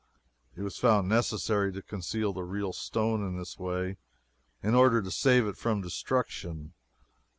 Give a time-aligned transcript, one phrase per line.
[0.55, 3.97] It was found necessary to conceal the real stone in this way
[4.63, 6.73] in order to save it from destruction.